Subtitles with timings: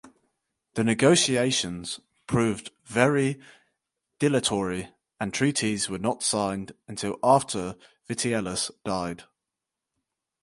[0.73, 3.39] The negotiations proved very
[4.17, 4.89] dilatory
[5.19, 7.75] and treaties were not signed until after
[8.09, 9.25] Vitellius died.